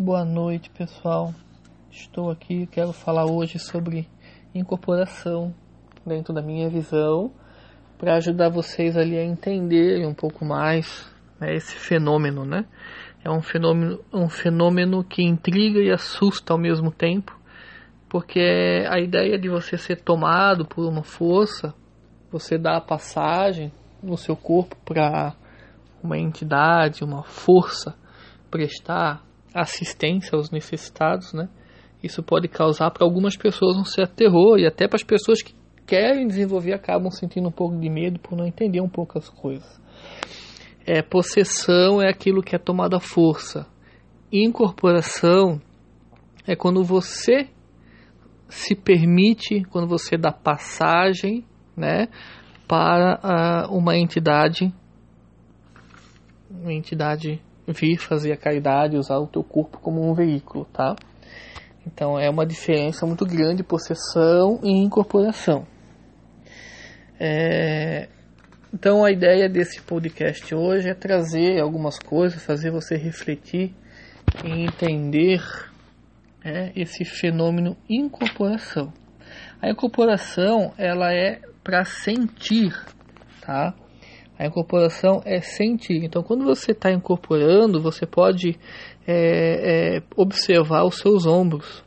Boa 0.00 0.24
noite, 0.24 0.70
pessoal. 0.70 1.34
Estou 1.90 2.30
aqui, 2.30 2.68
quero 2.68 2.92
falar 2.92 3.24
hoje 3.24 3.58
sobre 3.58 4.08
incorporação 4.54 5.52
dentro 6.06 6.32
da 6.32 6.40
minha 6.40 6.70
visão, 6.70 7.32
para 7.98 8.14
ajudar 8.14 8.48
vocês 8.48 8.96
ali 8.96 9.18
a 9.18 9.24
entenderem 9.24 10.06
um 10.06 10.14
pouco 10.14 10.44
mais 10.44 11.12
né, 11.40 11.52
esse 11.52 11.74
fenômeno, 11.74 12.44
né? 12.44 12.64
É 13.24 13.28
um 13.28 13.42
fenômeno, 13.42 13.98
um 14.14 14.28
fenômeno 14.28 15.02
que 15.02 15.20
intriga 15.20 15.80
e 15.80 15.90
assusta 15.90 16.52
ao 16.52 16.60
mesmo 16.60 16.92
tempo, 16.92 17.36
porque 18.08 18.86
a 18.88 19.00
ideia 19.00 19.36
de 19.36 19.48
você 19.48 19.76
ser 19.76 19.96
tomado 20.02 20.64
por 20.64 20.88
uma 20.88 21.02
força, 21.02 21.74
você 22.30 22.56
dá 22.56 22.76
a 22.76 22.80
passagem 22.80 23.72
no 24.00 24.16
seu 24.16 24.36
corpo 24.36 24.76
para 24.84 25.34
uma 26.00 26.16
entidade, 26.16 27.02
uma 27.02 27.24
força 27.24 27.96
prestar 28.48 29.26
assistência 29.54 30.36
aos 30.36 30.50
necessitados, 30.50 31.32
né? 31.32 31.48
Isso 32.02 32.22
pode 32.22 32.48
causar 32.48 32.90
para 32.90 33.04
algumas 33.04 33.36
pessoas 33.36 33.76
um 33.76 33.84
certo 33.84 34.14
terror 34.14 34.58
e 34.58 34.66
até 34.66 34.86
para 34.86 34.96
as 34.96 35.02
pessoas 35.02 35.42
que 35.42 35.54
querem 35.86 36.26
desenvolver 36.26 36.72
acabam 36.72 37.10
sentindo 37.10 37.48
um 37.48 37.52
pouco 37.52 37.76
de 37.76 37.88
medo 37.88 38.20
por 38.20 38.36
não 38.36 38.46
entender 38.46 38.80
um 38.80 38.88
pouco 38.88 39.18
as 39.18 39.28
coisas. 39.28 39.80
É, 40.86 41.02
possessão 41.02 42.00
é 42.00 42.08
aquilo 42.08 42.42
que 42.42 42.54
é 42.54 42.58
tomado 42.58 42.94
à 42.94 43.00
força. 43.00 43.66
Incorporação 44.30 45.60
é 46.46 46.54
quando 46.54 46.84
você 46.84 47.48
se 48.48 48.74
permite, 48.74 49.62
quando 49.70 49.88
você 49.88 50.16
dá 50.16 50.32
passagem, 50.32 51.44
né, 51.76 52.08
para 52.66 53.68
uh, 53.68 53.76
uma 53.76 53.96
entidade, 53.96 54.72
uma 56.50 56.72
entidade 56.72 57.42
vir 57.68 57.98
fazer 57.98 58.32
a 58.32 58.36
caridade, 58.36 58.96
usar 58.96 59.18
o 59.18 59.26
teu 59.26 59.42
corpo 59.42 59.78
como 59.78 60.08
um 60.08 60.14
veículo, 60.14 60.64
tá? 60.66 60.96
Então 61.86 62.18
é 62.18 62.28
uma 62.28 62.46
diferença 62.46 63.06
muito 63.06 63.24
grande 63.24 63.62
possessão 63.62 64.60
e 64.62 64.70
incorporação. 64.70 65.66
É... 67.18 68.08
Então 68.72 69.04
a 69.04 69.10
ideia 69.10 69.48
desse 69.48 69.80
podcast 69.80 70.54
hoje 70.54 70.88
é 70.90 70.94
trazer 70.94 71.60
algumas 71.60 71.98
coisas, 71.98 72.44
fazer 72.44 72.70
você 72.70 72.96
refletir 72.96 73.74
e 74.44 74.64
entender 74.64 75.40
é, 76.44 76.70
esse 76.76 77.04
fenômeno 77.04 77.76
incorporação. 77.88 78.92
A 79.60 79.70
incorporação 79.70 80.72
ela 80.76 81.12
é 81.12 81.40
para 81.64 81.84
sentir, 81.84 82.72
tá? 83.40 83.74
A 84.38 84.46
incorporação 84.46 85.20
é 85.24 85.40
sentir. 85.40 86.04
Então, 86.04 86.22
quando 86.22 86.44
você 86.44 86.70
está 86.70 86.92
incorporando, 86.92 87.82
você 87.82 88.06
pode 88.06 88.56
é, 89.06 89.96
é, 89.96 90.02
observar 90.16 90.84
os 90.84 90.98
seus 90.98 91.26
ombros. 91.26 91.84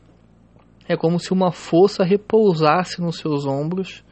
É 0.87 0.97
como 0.97 1.17
se 1.17 1.31
uma 1.31 1.53
força 1.53 2.03
repousasse 2.03 3.01
nos 3.01 3.19
seus 3.19 3.45
ombros, 3.45 4.03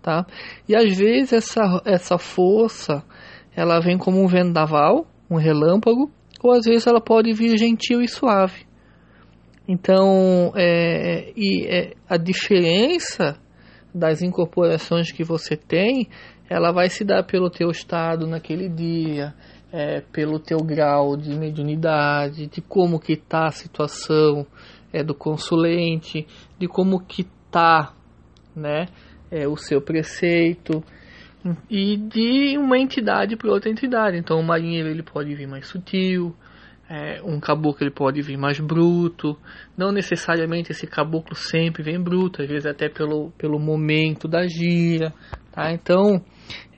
tá? 0.00 0.24
E 0.68 0.76
às 0.76 0.96
vezes 0.96 1.32
essa, 1.32 1.82
essa 1.84 2.18
força 2.18 3.02
ela 3.56 3.80
vem 3.80 3.98
como 3.98 4.22
um 4.22 4.28
vendaval, 4.28 5.04
um 5.28 5.36
relâmpago, 5.36 6.08
ou 6.40 6.52
às 6.52 6.64
vezes 6.64 6.86
ela 6.86 7.00
pode 7.00 7.32
vir 7.32 7.58
gentil 7.58 8.00
e 8.00 8.06
suave. 8.06 8.64
Então, 9.66 10.52
é, 10.54 11.32
e 11.36 11.66
é, 11.66 11.94
a 12.08 12.16
diferença 12.16 13.36
das 13.92 14.22
incorporações 14.22 15.10
que 15.10 15.24
você 15.24 15.56
tem 15.56 16.08
ela 16.48 16.72
vai 16.72 16.88
se 16.88 17.04
dar 17.04 17.22
pelo 17.24 17.50
teu 17.50 17.70
estado 17.70 18.26
naquele 18.26 18.68
dia, 18.68 19.34
é, 19.72 20.00
pelo 20.00 20.38
teu 20.38 20.58
grau 20.58 21.16
de 21.16 21.36
mediunidade, 21.36 22.46
de 22.46 22.60
como 22.62 22.98
que 22.98 23.12
está 23.12 23.46
a 23.46 23.52
situação 23.52 24.46
é, 24.92 25.02
do 25.02 25.14
consulente, 25.14 26.26
de 26.58 26.66
como 26.66 27.04
que 27.04 27.22
está 27.22 27.92
né, 28.56 28.86
é, 29.30 29.46
o 29.46 29.56
seu 29.56 29.80
preceito 29.80 30.82
e 31.70 31.96
de 31.96 32.58
uma 32.58 32.78
entidade 32.78 33.36
para 33.36 33.50
outra 33.50 33.70
entidade. 33.70 34.16
Então 34.16 34.40
o 34.40 34.44
marinheiro 34.44 34.88
ele 34.88 35.02
pode 35.02 35.34
vir 35.34 35.46
mais 35.46 35.66
sutil, 35.66 36.34
é, 36.88 37.20
um 37.22 37.38
caboclo 37.38 37.84
ele 37.84 37.90
pode 37.90 38.22
vir 38.22 38.38
mais 38.38 38.58
bruto, 38.58 39.38
não 39.76 39.92
necessariamente 39.92 40.72
esse 40.72 40.86
caboclo 40.86 41.34
sempre 41.34 41.82
vem 41.82 42.00
bruto, 42.02 42.40
às 42.40 42.48
vezes 42.48 42.66
até 42.66 42.88
pelo, 42.88 43.30
pelo 43.32 43.58
momento 43.58 44.26
da 44.26 44.46
gira, 44.46 45.12
tá? 45.52 45.70
Então 45.70 46.24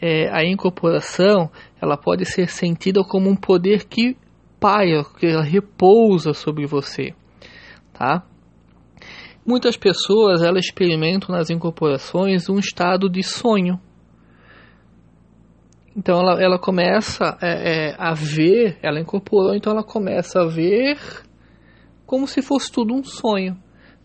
é, 0.01 0.31
a 0.31 0.45
incorporação 0.45 1.51
ela 1.81 1.97
pode 1.97 2.25
ser 2.25 2.49
sentida 2.49 3.05
como 3.05 3.29
um 3.29 3.37
poder 3.37 3.87
que 3.87 4.17
paia, 4.59 5.05
que 5.19 5.27
ela 5.27 5.43
repousa 5.43 6.33
sobre 6.33 6.67
você, 6.67 7.15
tá? 7.93 8.25
Muitas 9.47 9.77
pessoas 9.77 10.43
elas 10.43 10.65
experimentam 10.65 11.35
nas 11.35 11.51
incorporações 11.51 12.49
um 12.49 12.59
estado 12.59 13.09
de 13.09 13.23
sonho. 13.23 13.81
Então 15.97 16.21
ela, 16.21 16.43
ela 16.43 16.59
começa 16.59 17.37
é, 17.43 17.91
é, 17.91 17.97
a 17.99 18.15
ver, 18.15 18.79
ela 18.83 19.01
incorporou, 19.01 19.55
então 19.55 19.73
ela 19.73 19.83
começa 19.83 20.41
a 20.41 20.47
ver 20.47 20.99
como 22.07 22.27
se 22.27 22.43
fosse 22.43 22.71
tudo 22.71 22.95
um 22.95 23.03
sonho. 23.03 23.57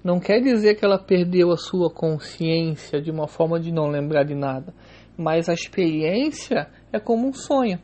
Não 0.03 0.19
quer 0.19 0.39
dizer 0.39 0.75
que 0.75 0.85
ela 0.85 0.99
perdeu 0.99 1.51
a 1.51 1.57
sua 1.57 1.89
consciência 1.89 3.01
de 3.01 3.11
uma 3.11 3.27
forma 3.27 3.59
de 3.59 3.71
não 3.71 3.87
lembrar 3.87 4.23
de 4.23 4.35
nada 4.35 4.73
mas 5.17 5.49
a 5.49 5.53
experiência 5.53 6.67
é 6.91 6.99
como 6.99 7.27
um 7.27 7.33
sonho. 7.33 7.79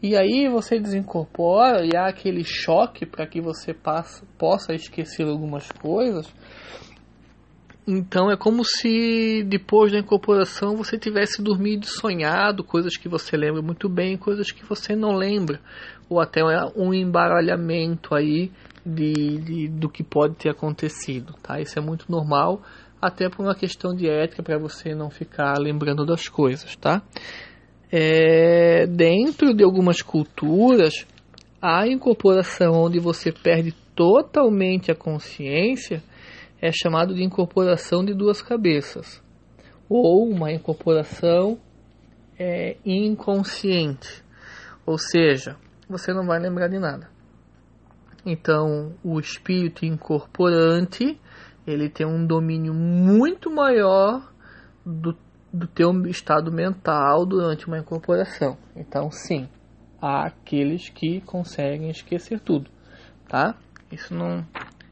E 0.00 0.16
aí 0.16 0.48
você 0.48 0.78
desincorpora 0.78 1.84
e 1.84 1.96
há 1.96 2.06
aquele 2.06 2.44
choque 2.44 3.04
para 3.04 3.26
que 3.26 3.40
você 3.40 3.74
possa 4.38 4.72
esquecer 4.72 5.26
algumas 5.26 5.70
coisas. 5.72 6.32
Então 7.90 8.30
é 8.30 8.36
como 8.36 8.62
se 8.64 9.42
depois 9.48 9.90
da 9.90 9.98
incorporação 9.98 10.76
você 10.76 10.98
tivesse 10.98 11.42
dormido 11.42 11.86
sonhado 11.86 12.62
coisas 12.62 12.96
que 12.96 13.08
você 13.08 13.34
lembra 13.34 13.62
muito 13.62 13.88
bem, 13.88 14.16
coisas 14.16 14.52
que 14.52 14.62
você 14.64 14.94
não 14.94 15.16
lembra, 15.16 15.58
ou 16.06 16.20
até 16.20 16.42
um 16.76 16.92
embaralhamento 16.92 18.14
aí 18.14 18.52
de, 18.84 19.38
de 19.38 19.68
do 19.68 19.88
que 19.88 20.04
pode 20.04 20.36
ter 20.36 20.50
acontecido, 20.50 21.32
tá? 21.42 21.60
Isso 21.60 21.78
é 21.78 21.82
muito 21.82 22.12
normal 22.12 22.62
até 23.00 23.28
por 23.28 23.42
uma 23.42 23.54
questão 23.54 23.94
de 23.94 24.08
ética 24.08 24.42
para 24.42 24.58
você 24.58 24.94
não 24.94 25.10
ficar 25.10 25.58
lembrando 25.58 26.04
das 26.04 26.28
coisas, 26.28 26.76
tá? 26.76 27.02
É, 27.90 28.86
dentro 28.86 29.54
de 29.54 29.64
algumas 29.64 30.02
culturas, 30.02 31.06
a 31.60 31.86
incorporação 31.86 32.72
onde 32.74 32.98
você 32.98 33.32
perde 33.32 33.72
totalmente 33.94 34.90
a 34.90 34.94
consciência 34.94 36.02
é 36.60 36.70
chamado 36.72 37.14
de 37.14 37.22
incorporação 37.22 38.04
de 38.04 38.14
duas 38.14 38.42
cabeças 38.42 39.22
ou 39.88 40.28
uma 40.28 40.52
incorporação 40.52 41.58
é, 42.38 42.76
inconsciente, 42.84 44.22
ou 44.84 44.98
seja, 44.98 45.56
você 45.88 46.12
não 46.12 46.26
vai 46.26 46.38
lembrar 46.38 46.68
de 46.68 46.78
nada. 46.78 47.08
Então, 48.24 48.94
o 49.02 49.18
espírito 49.18 49.86
incorporante 49.86 51.18
ele 51.68 51.90
tem 51.90 52.06
um 52.06 52.26
domínio 52.26 52.72
muito 52.72 53.50
maior 53.50 54.32
do, 54.84 55.14
do 55.52 55.66
teu 55.66 55.92
estado 56.06 56.50
mental 56.50 57.26
durante 57.26 57.66
uma 57.66 57.78
incorporação. 57.78 58.56
Então, 58.74 59.10
sim, 59.10 59.46
há 60.00 60.26
aqueles 60.26 60.88
que 60.88 61.20
conseguem 61.20 61.90
esquecer 61.90 62.40
tudo, 62.40 62.70
tá? 63.28 63.54
Isso 63.92 64.14
não, 64.14 64.46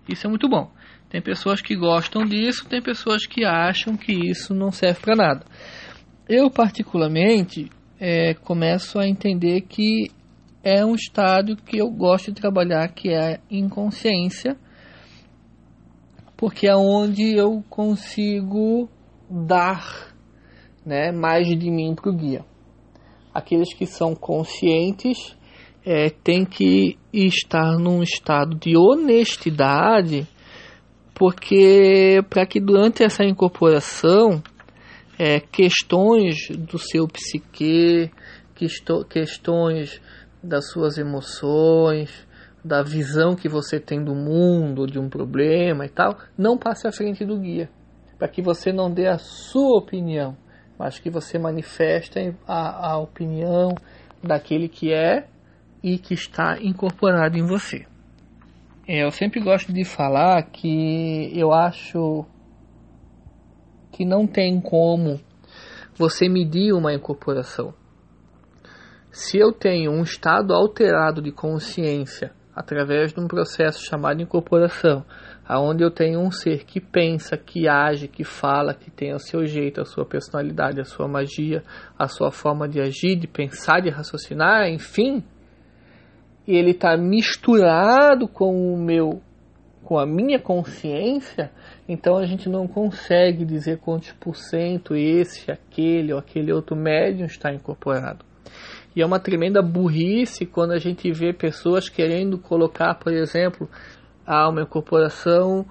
isso 0.07 0.27
é 0.27 0.31
muito 0.31 0.49
bom. 0.49 0.71
Tem 1.09 1.23
pessoas 1.23 1.63
que 1.63 1.75
gostam 1.75 2.27
disso, 2.27 2.69
tem 2.69 2.83
pessoas 2.83 3.27
que 3.27 3.43
acham 3.45 3.97
que 3.97 4.13
isso 4.13 4.55
não 4.55 4.71
serve 4.71 5.01
para 5.01 5.17
nada. 5.17 5.47
Eu 6.29 6.51
particularmente 6.51 7.71
é, 7.99 8.35
começo 8.35 8.99
a 8.99 9.09
entender 9.09 9.63
que 9.63 10.11
é 10.63 10.85
um 10.85 10.95
estado 10.95 11.57
que 11.57 11.79
eu 11.79 11.89
gosto 11.91 12.33
de 12.33 12.41
trabalhar, 12.41 12.89
que 12.89 13.09
é 13.09 13.35
a 13.35 13.41
inconsciência 13.49 14.59
porque 16.37 16.69
é 16.69 16.77
onde 16.77 17.37
eu 17.37 17.65
consigo 17.69 18.89
dar 19.31 20.15
né, 20.85 21.11
mais 21.11 21.49
de 21.49 21.71
mim 21.71 21.95
para 21.95 22.11
o 22.11 22.15
guia. 22.15 22.45
Aqueles 23.33 23.75
que 23.75 23.87
são 23.87 24.15
conscientes 24.15 25.37
é, 25.85 26.11
têm 26.11 26.45
que 26.45 26.99
estar 27.13 27.79
num 27.79 28.03
estado 28.03 28.57
de 28.57 28.77
honestidade, 28.77 30.27
porque 31.15 32.23
para 32.29 32.47
que 32.47 32.61
durante 32.61 33.03
essa 33.03 33.25
incorporação 33.25 34.43
é, 35.19 35.41
questões 35.41 36.49
do 36.51 36.79
seu 36.79 37.07
psique, 37.09 38.11
questões 39.09 40.01
das 40.43 40.71
suas 40.71 40.99
emoções, 40.99 42.26
da 42.67 42.83
visão 42.83 43.37
que 43.37 43.49
você 43.49 43.79
tem 43.79 44.03
do 44.03 44.15
mundo, 44.15 44.87
de 44.87 44.99
um 44.99 45.09
problema 45.09 45.87
e 45.87 45.89
tal, 45.89 46.19
não 46.37 46.59
passe 46.59 46.87
à 46.87 46.93
frente 46.93 47.25
do 47.25 47.39
guia, 47.39 47.71
para 48.19 48.29
que 48.29 48.43
você 48.43 48.73
não 48.73 48.91
dê 48.91 49.07
a 49.07 49.19
sua 49.19 49.79
opinião, 49.79 50.37
mas 50.79 50.99
que 50.99 51.09
você 51.09 51.39
manifeste 51.39 52.35
a, 52.47 52.93
a 52.93 52.99
opinião 52.99 53.75
daquele 54.23 54.69
que 54.69 54.93
é 54.93 55.27
e 55.83 55.99
que 55.99 56.15
está 56.15 56.59
incorporado 56.61 57.39
em 57.39 57.47
você. 57.47 57.87
Eu 58.89 59.11
sempre 59.11 59.41
gosto 59.41 59.73
de 59.73 59.85
falar 59.85 60.43
que 60.45 61.31
eu 61.35 61.53
acho 61.53 62.25
que 63.93 64.05
não 64.05 64.27
tem 64.27 64.61
como 64.61 65.21
você 65.97 66.29
medir 66.29 66.73
uma 66.73 66.93
incorporação. 66.93 67.73
Se 69.11 69.39
eu 69.39 69.51
tenho 69.51 69.91
um 69.91 70.03
estado 70.03 70.53
alterado 70.53 71.23
de 71.23 71.33
consciência 71.33 72.33
através 72.57 73.13
de 73.13 73.21
um 73.21 73.29
processo 73.29 73.85
chamado 73.85 74.23
incorporação, 74.23 75.05
aonde 75.47 75.85
eu 75.85 75.91
tenho 75.91 76.21
um 76.21 76.31
ser 76.31 76.65
que 76.65 76.81
pensa, 76.81 77.37
que 77.37 77.69
age, 77.69 78.09
que 78.09 78.25
fala, 78.25 78.73
que 78.73 78.91
tem 78.91 79.15
o 79.15 79.19
seu 79.19 79.45
jeito, 79.45 79.83
a 79.83 79.85
sua 79.85 80.07
personalidade, 80.07 80.81
a 80.81 80.85
sua 80.85 81.07
magia, 81.07 81.63
a 81.99 82.09
sua 82.09 82.31
forma 82.31 82.67
de 82.67 82.81
agir, 82.81 83.15
de 83.17 83.27
pensar, 83.27 83.83
de 83.83 83.91
raciocinar, 83.91 84.71
enfim, 84.71 85.23
e 86.47 86.57
ele 86.57 86.71
está 86.71 86.97
misturado 86.97 88.27
com 88.27 88.73
o 88.73 88.79
meu, 88.79 89.21
com 89.85 89.99
a 89.99 90.07
minha 90.07 90.41
consciência, 90.41 91.51
então 91.87 92.17
a 92.17 92.25
gente 92.25 92.49
não 92.49 92.67
consegue 92.67 93.45
dizer 93.45 93.79
quantos 93.79 94.13
por 94.13 94.35
cento 94.35 94.97
esse, 94.97 95.51
aquele 95.51 96.13
ou 96.13 96.19
aquele 96.19 96.53
outro 96.53 96.75
médium 96.75 97.27
está 97.27 97.53
incorporado. 97.53 98.26
E 98.97 99.03
é 99.03 99.07
uma 99.07 99.21
tremenda 99.21 99.61
burrice 99.61 100.47
quando 100.47 100.73
a 100.73 100.79
gente 100.79 101.13
vê 101.13 101.31
pessoas 101.31 101.87
querendo 101.87 102.39
colocar, 102.39 102.95
por 102.95 103.13
exemplo, 103.13 103.69
ah, 104.27 104.49
uma 104.49 104.63
incorporação. 104.63 105.67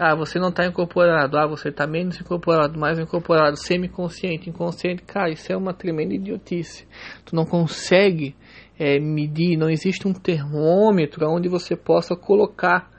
Ah, 0.00 0.14
você 0.14 0.38
não 0.38 0.48
está 0.48 0.64
incorporado. 0.64 1.36
Ah, 1.36 1.46
você 1.46 1.68
está 1.68 1.86
menos 1.86 2.18
incorporado, 2.18 2.78
mais 2.78 2.98
incorporado, 2.98 3.58
semi-consciente, 3.58 4.48
inconsciente. 4.48 5.02
Cara, 5.02 5.28
isso 5.28 5.52
é 5.52 5.56
uma 5.56 5.74
tremenda 5.74 6.14
idiotice. 6.14 6.88
Tu 7.26 7.36
não 7.36 7.44
consegue 7.44 8.34
é, 8.78 8.98
medir, 8.98 9.58
não 9.58 9.68
existe 9.68 10.08
um 10.08 10.14
termômetro 10.14 11.28
onde 11.28 11.50
você 11.50 11.76
possa 11.76 12.16
colocar 12.16 12.90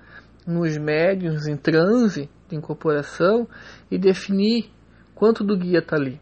nos 0.45 0.77
médios 0.77 1.47
em 1.47 1.57
transe 1.57 2.29
de 2.47 2.55
incorporação 2.55 3.47
e 3.89 3.97
definir 3.97 4.69
quanto 5.15 5.43
do 5.43 5.57
guia 5.57 5.79
está 5.79 5.95
ali. 5.95 6.21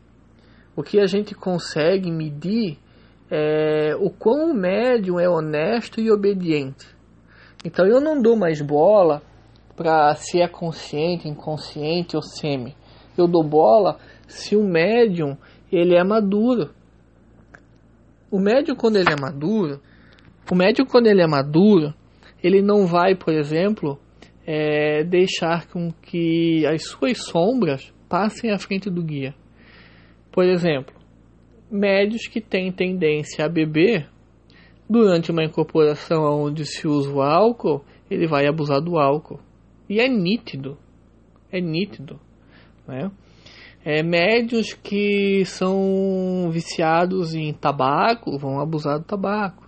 O 0.74 0.82
que 0.82 1.02
a 1.02 1.06
gente 1.06 1.36
consegue 1.36 2.10
medir 2.10 2.80
é 3.32 3.96
o 3.98 4.10
quão 4.10 4.52
o 4.52 4.54
médium 4.54 5.18
é 5.18 5.30
honesto 5.30 6.02
e 6.02 6.12
obediente. 6.12 6.86
Então 7.64 7.88
eu 7.88 8.02
não 8.02 8.22
dou 8.22 8.36
mais 8.36 8.62
bola 8.62 9.22
para 9.76 10.14
se 10.16 10.42
é 10.42 10.48
consciente, 10.48 11.30
inconsciente 11.30 12.18
ou 12.18 12.22
semi. 12.22 12.76
Eu 13.18 13.28
dou 13.28 13.44
bola 13.44 13.98
se 14.28 14.56
o 14.56 14.64
médium 14.64 15.38
ele 15.72 15.96
é 15.96 16.04
maduro. 16.04 16.72
O 18.30 18.38
médium 18.38 18.76
quando 18.76 18.98
ele 18.98 19.12
é 19.12 19.20
maduro, 19.20 19.82
o 20.52 20.56
médium 20.56 20.86
quando 20.86 21.08
ele 21.08 21.22
é 21.22 21.28
maduro, 21.28 21.94
ele 22.44 22.62
não 22.62 22.86
vai, 22.86 23.16
por 23.16 23.34
exemplo, 23.34 23.98
é, 24.46 25.04
deixar 25.04 25.68
com 25.68 25.92
que 25.92 26.66
as 26.66 26.86
suas 26.88 27.24
sombras 27.24 27.94
passem 28.10 28.52
à 28.52 28.58
frente 28.58 28.90
do 28.90 29.04
guia. 29.04 29.34
Por 30.32 30.44
exemplo, 30.44 31.01
médios 31.72 32.28
que 32.28 32.42
têm 32.42 32.72
tendência 32.72 33.46
a 33.46 33.50
beber 33.50 34.10
Durante 34.92 35.32
uma 35.32 35.46
incorporação 35.46 36.44
onde 36.44 36.66
se 36.66 36.86
usa 36.86 37.10
o 37.10 37.22
álcool, 37.22 37.82
ele 38.10 38.28
vai 38.28 38.46
abusar 38.46 38.82
do 38.82 39.00
álcool. 39.00 39.40
E 39.88 40.02
é 40.02 40.10
nítido. 40.10 40.78
É 41.50 41.62
nítido. 41.62 42.20
Né? 42.86 43.10
É, 43.86 44.04
médios 44.04 44.74
que 44.74 45.46
são 45.46 46.50
viciados 46.52 47.34
em 47.34 47.54
tabaco 47.54 48.38
vão 48.38 48.60
abusar 48.60 49.00
do 49.00 49.06
tabaco. 49.06 49.66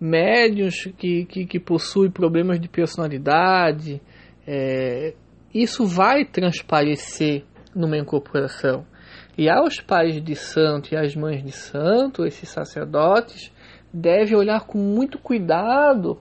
Médios 0.00 0.84
que, 0.96 1.24
que, 1.24 1.46
que 1.46 1.58
possuem 1.58 2.08
problemas 2.08 2.60
de 2.60 2.68
personalidade, 2.68 4.00
é, 4.46 5.14
isso 5.52 5.84
vai 5.84 6.24
transparecer 6.24 7.42
numa 7.74 7.98
incorporação. 7.98 8.86
E 9.36 9.48
aos 9.48 9.80
pais 9.80 10.22
de 10.22 10.36
santo 10.36 10.94
e 10.94 10.96
às 10.96 11.14
mães 11.16 11.42
de 11.42 11.52
santo, 11.52 12.24
esses 12.24 12.48
sacerdotes, 12.48 13.52
deve 13.92 14.34
olhar 14.34 14.66
com 14.66 14.78
muito 14.78 15.18
cuidado, 15.18 16.20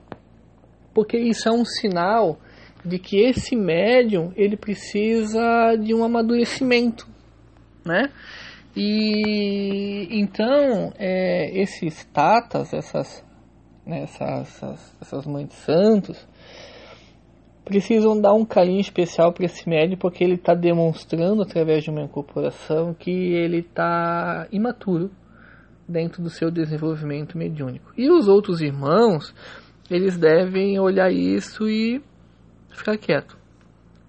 porque 0.93 1.17
isso 1.17 1.47
é 1.47 1.51
um 1.51 1.65
sinal 1.65 2.39
de 2.83 2.99
que 2.99 3.19
esse 3.19 3.55
médium 3.55 4.31
ele 4.35 4.57
precisa 4.57 5.75
de 5.75 5.93
um 5.93 6.03
amadurecimento, 6.03 7.07
né? 7.85 8.11
E 8.75 10.07
então 10.11 10.91
é, 10.97 11.49
esses 11.59 12.03
tatas, 12.05 12.73
essas, 12.73 13.23
né, 13.85 14.03
essas, 14.03 14.41
essas, 14.41 14.97
essas 15.01 15.25
mães 15.25 15.47
de 15.47 15.53
santos, 15.53 16.27
precisam 17.63 18.19
dar 18.19 18.33
um 18.33 18.45
carinho 18.45 18.79
especial 18.79 19.31
para 19.31 19.45
esse 19.45 19.67
médium 19.67 19.97
porque 19.97 20.23
ele 20.23 20.35
está 20.35 20.53
demonstrando 20.53 21.41
através 21.41 21.83
de 21.83 21.89
uma 21.89 22.01
incorporação 22.01 22.93
que 22.93 23.11
ele 23.11 23.59
está 23.59 24.47
imaturo 24.51 25.09
dentro 25.87 26.21
do 26.21 26.29
seu 26.29 26.49
desenvolvimento 26.49 27.37
mediúnico. 27.37 27.91
E 27.97 28.09
os 28.09 28.27
outros 28.27 28.61
irmãos, 28.61 29.33
eles 29.89 30.17
devem 30.17 30.79
olhar 30.79 31.11
isso 31.11 31.67
e 31.67 32.01
ficar 32.71 32.97
quieto, 32.97 33.37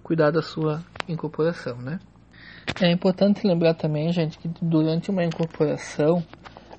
cuidar 0.03 0.31
da 0.31 0.41
sua 0.41 0.83
incorporação, 1.07 1.77
né? 1.77 1.99
É 2.81 2.91
importante 2.91 3.47
lembrar 3.47 3.75
também, 3.75 4.11
gente, 4.11 4.37
que 4.39 4.49
durante 4.61 5.09
uma 5.09 5.23
incorporação 5.23 6.23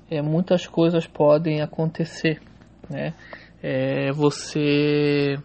é, 0.09 0.21
muitas 0.21 0.67
coisas 0.67 1.07
podem 1.07 1.61
acontecer, 1.61 2.41
né? 2.89 3.13
É, 3.61 4.11
você, 4.11 5.37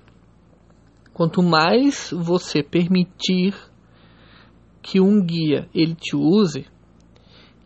quanto 1.12 1.42
mais 1.42 2.10
você 2.12 2.62
permitir 2.62 3.54
que 4.82 5.00
um 5.00 5.24
guia 5.24 5.68
ele 5.74 5.94
te 5.94 6.16
use, 6.16 6.66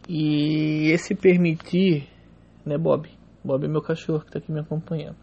e 0.08 0.90
esse 0.93 1.14
permitir, 1.14 2.08
né, 2.64 2.78
Bob? 2.78 3.08
Bob 3.44 3.64
é 3.64 3.69
meu 3.69 3.82
cachorro 3.82 4.20
que 4.20 4.26
está 4.26 4.38
aqui 4.38 4.52
me 4.52 4.60
acompanhando. 4.60 5.16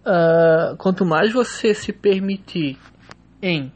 Uh, 0.00 0.76
quanto 0.78 1.04
mais 1.04 1.32
você 1.32 1.74
se 1.74 1.92
permitir 1.92 2.78
em 3.42 3.72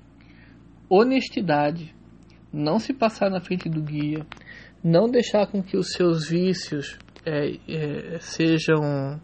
honestidade, 0.89 1.95
não 2.53 2.79
se 2.79 2.95
passar 2.95 3.31
na 3.31 3.41
frente 3.41 3.69
do 3.69 3.83
guia, 3.83 4.27
não 4.83 5.11
deixar 5.11 5.47
com 5.47 5.63
que 5.63 5.77
os 5.77 5.93
seus 5.93 6.29
vícios 6.29 6.99
é, 7.25 7.59
é, 7.69 8.19
sejam 8.21 9.21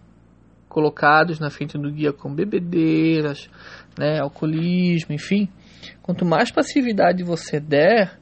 colocados 0.75 1.39
na 1.39 1.51
frente 1.51 1.79
do 1.79 1.89
guia 1.89 2.13
com 2.13 2.35
bebedeiras, 2.35 3.49
né, 3.97 4.19
alcoolismo, 4.19 5.15
enfim. 5.15 5.49
Quanto 6.03 6.25
mais 6.25 6.51
passividade 6.51 7.23
você 7.23 7.61
der, 7.61 8.19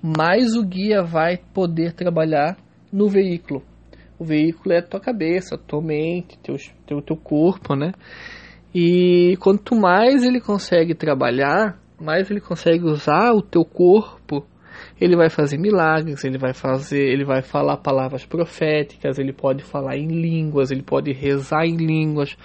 mais 0.00 0.54
o 0.54 0.64
guia 0.64 1.02
vai 1.02 1.36
poder 1.52 1.92
trabalhar 1.92 2.56
no 2.92 3.08
veículo. 3.08 3.60
O 4.20 4.24
veículo 4.24 4.72
é 4.72 4.78
a 4.78 4.86
tua 4.86 5.00
cabeça, 5.00 5.56
a 5.56 5.58
tua 5.58 5.82
mente, 5.82 6.38
teu, 6.38 6.54
teu, 6.86 7.02
teu 7.02 7.16
corpo, 7.16 7.74
né? 7.74 7.90
E 8.72 9.36
quanto 9.40 9.74
mais 9.74 10.22
ele 10.22 10.40
consegue 10.40 10.94
trabalhar, 10.94 11.76
mais 12.00 12.30
ele 12.30 12.40
consegue 12.40 12.84
usar 12.84 13.32
o 13.32 13.42
teu 13.42 13.64
corpo, 13.64 14.46
ele 15.00 15.16
vai 15.16 15.28
fazer 15.28 15.58
milagres, 15.58 16.24
ele 16.24 16.38
vai 16.38 16.54
fazer, 16.54 17.00
ele 17.00 17.24
vai 17.24 17.42
falar 17.42 17.76
palavras 17.76 18.24
proféticas, 18.24 19.18
ele 19.18 19.32
pode 19.32 19.62
falar 19.62 19.96
em 19.96 20.08
línguas, 20.08 20.70
ele 20.70 20.82
pode 20.82 21.12
rezar 21.12 21.66
em 21.66 21.76
línguas, 21.76 22.36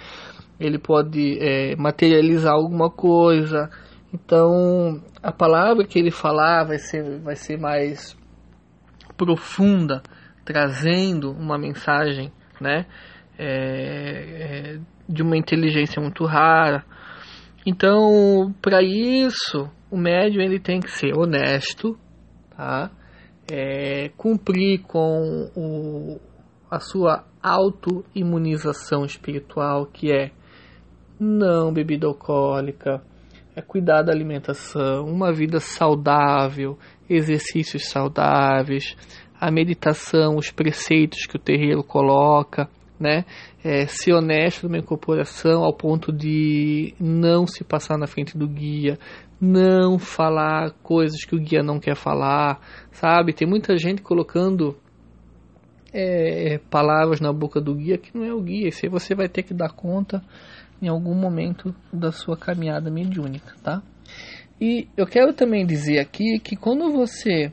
ele 0.60 0.78
pode 0.78 1.38
é, 1.40 1.74
materializar 1.76 2.52
alguma 2.52 2.90
coisa, 2.90 3.70
então, 4.12 5.02
a 5.22 5.32
palavra 5.32 5.86
que 5.86 5.98
ele 5.98 6.10
falar 6.10 6.64
vai 6.64 6.78
ser, 6.78 7.18
vai 7.20 7.34
ser 7.34 7.58
mais 7.58 8.14
profunda, 9.16 10.02
trazendo 10.44 11.32
uma 11.32 11.56
mensagem, 11.58 12.30
né, 12.60 12.84
é, 13.38 14.74
é, 14.74 14.78
de 15.08 15.22
uma 15.22 15.36
inteligência 15.36 16.00
muito 16.00 16.26
rara. 16.26 16.84
Então, 17.64 18.54
para 18.60 18.82
isso, 18.82 19.70
o 19.90 19.96
médium 19.96 20.42
ele 20.42 20.60
tem 20.60 20.80
que 20.80 20.90
ser 20.90 21.16
honesto, 21.16 21.98
tá? 22.62 22.90
É, 23.50 24.10
cumprir 24.16 24.82
com 24.82 25.50
o, 25.56 26.20
a 26.70 26.78
sua 26.78 27.24
autoimunização 27.42 29.04
espiritual, 29.04 29.86
que 29.86 30.12
é 30.12 30.30
não 31.18 31.72
bebida 31.72 32.06
alcoólica, 32.06 33.02
é 33.56 33.60
cuidar 33.60 34.02
da 34.02 34.12
alimentação, 34.12 35.06
uma 35.06 35.32
vida 35.32 35.58
saudável, 35.58 36.78
exercícios 37.10 37.88
saudáveis, 37.88 38.96
a 39.40 39.50
meditação, 39.50 40.36
os 40.36 40.52
preceitos 40.52 41.26
que 41.26 41.36
o 41.36 41.40
terreiro 41.40 41.82
coloca, 41.82 42.68
né? 42.98 43.24
É, 43.64 43.86
ser 43.86 44.12
honesto 44.12 44.68
numa 44.68 44.78
incorporação 44.78 45.64
ao 45.64 45.74
ponto 45.74 46.12
de 46.12 46.94
não 47.00 47.46
se 47.46 47.64
passar 47.64 47.98
na 47.98 48.06
frente 48.06 48.38
do 48.38 48.46
guia, 48.46 48.98
não 49.44 49.98
falar 49.98 50.70
coisas 50.84 51.24
que 51.24 51.34
o 51.34 51.40
guia 51.40 51.64
não 51.64 51.80
quer 51.80 51.96
falar, 51.96 52.60
sabe? 52.92 53.32
Tem 53.32 53.48
muita 53.48 53.76
gente 53.76 54.00
colocando 54.00 54.78
é, 55.92 56.58
palavras 56.70 57.20
na 57.20 57.32
boca 57.32 57.60
do 57.60 57.74
guia 57.74 57.98
que 57.98 58.16
não 58.16 58.24
é 58.24 58.32
o 58.32 58.40
guia, 58.40 58.68
isso 58.68 58.86
aí 58.86 58.88
você 58.88 59.16
vai 59.16 59.28
ter 59.28 59.42
que 59.42 59.52
dar 59.52 59.72
conta 59.72 60.22
em 60.80 60.86
algum 60.86 61.14
momento 61.14 61.74
da 61.92 62.12
sua 62.12 62.36
caminhada 62.36 62.88
mediúnica, 62.88 63.52
tá? 63.64 63.82
E 64.60 64.86
eu 64.96 65.08
quero 65.08 65.32
também 65.32 65.66
dizer 65.66 65.98
aqui 65.98 66.38
que 66.38 66.54
quando 66.54 66.92
você 66.92 67.52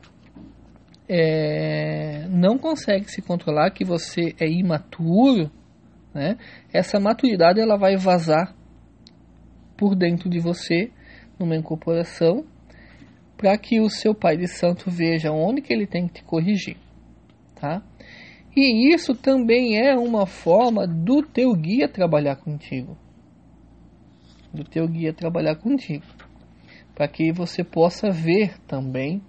é, 1.07 2.27
não 2.29 2.59
consegue 2.59 3.09
se 3.09 3.19
controlar, 3.19 3.71
que 3.71 3.83
você 3.83 4.35
é 4.39 4.47
imaturo, 4.47 5.49
né? 6.13 6.37
Essa 6.71 6.99
maturidade 6.99 7.59
ela 7.59 7.77
vai 7.77 7.97
vazar 7.97 8.55
por 9.75 9.95
dentro 9.95 10.29
de 10.29 10.39
você 10.39 10.91
numa 11.39 11.55
incorporação 11.55 12.45
para 13.37 13.57
que 13.57 13.79
o 13.79 13.89
seu 13.89 14.13
pai 14.13 14.35
de 14.35 14.47
santo 14.47 14.91
veja 14.91 15.31
onde 15.31 15.61
que 15.61 15.73
ele 15.73 15.87
tem 15.87 16.07
que 16.07 16.15
te 16.15 16.23
corrigir, 16.23 16.75
tá? 17.55 17.81
E 18.55 18.93
isso 18.93 19.15
também 19.15 19.77
é 19.77 19.95
uma 19.95 20.25
forma 20.25 20.85
do 20.85 21.21
teu 21.21 21.53
guia 21.53 21.87
trabalhar 21.87 22.35
contigo. 22.35 22.97
Do 24.53 24.65
teu 24.65 24.85
guia 24.87 25.13
trabalhar 25.13 25.55
contigo. 25.55 26.03
Para 26.93 27.07
que 27.07 27.31
você 27.31 27.63
possa 27.63 28.09
ver 28.09 28.59
também 28.67 29.21